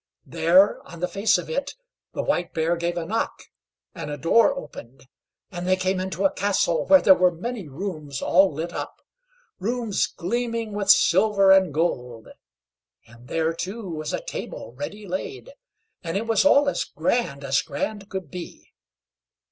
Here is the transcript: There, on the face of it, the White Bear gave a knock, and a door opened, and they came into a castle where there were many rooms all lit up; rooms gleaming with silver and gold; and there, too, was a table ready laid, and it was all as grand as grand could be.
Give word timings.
There, 0.25 0.81
on 0.91 0.99
the 0.99 1.07
face 1.07 1.37
of 1.37 1.47
it, 1.47 1.75
the 2.13 2.23
White 2.23 2.55
Bear 2.55 2.75
gave 2.75 2.97
a 2.97 3.05
knock, 3.05 3.43
and 3.93 4.09
a 4.09 4.17
door 4.17 4.51
opened, 4.55 5.05
and 5.51 5.67
they 5.67 5.75
came 5.75 5.99
into 5.99 6.25
a 6.25 6.31
castle 6.33 6.87
where 6.87 7.03
there 7.03 7.13
were 7.13 7.29
many 7.29 7.67
rooms 7.67 8.19
all 8.19 8.51
lit 8.51 8.73
up; 8.73 8.95
rooms 9.59 10.07
gleaming 10.07 10.73
with 10.73 10.89
silver 10.89 11.51
and 11.51 11.71
gold; 11.71 12.29
and 13.05 13.27
there, 13.27 13.53
too, 13.53 13.87
was 13.91 14.11
a 14.11 14.19
table 14.25 14.73
ready 14.75 15.05
laid, 15.05 15.51
and 16.01 16.17
it 16.17 16.25
was 16.25 16.45
all 16.45 16.67
as 16.67 16.83
grand 16.83 17.43
as 17.43 17.61
grand 17.61 18.09
could 18.09 18.31
be. 18.31 18.73